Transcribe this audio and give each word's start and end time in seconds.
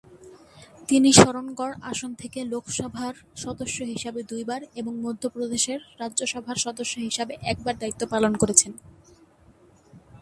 তিনি 0.89 1.09
শরণগড় 1.13 1.75
আসন 1.91 2.11
থেকে 2.13 2.39
লোকসভার 2.43 3.15
সদস্য 3.35 3.77
হিসাবে 3.83 4.21
দুইবার 4.23 4.61
এবং 4.75 4.93
মধ্যপ্রদেশের 5.01 5.79
রাজ্যসভার 5.99 6.57
সদস্য 6.57 6.93
হিসাবে 6.99 7.33
একবার 7.43 7.75
দায়িত্ব 7.77 8.01
পালন 8.09 8.33
করেছেন। 8.35 8.71